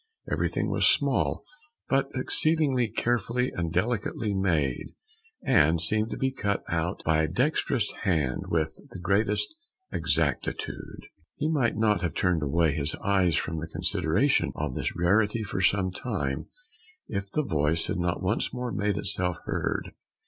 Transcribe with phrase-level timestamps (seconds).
[0.31, 1.43] Everything was small,
[1.87, 4.95] but exceedingly carefully and delicately made,
[5.43, 9.53] and seemed to be cut out by a dexterous hand with the greatest
[9.91, 11.05] exactitude.
[11.35, 15.61] He might not have turned away his eyes from the consideration of this rarity for
[15.61, 16.45] some time,
[17.07, 19.91] if the voice had not once more made itself heard.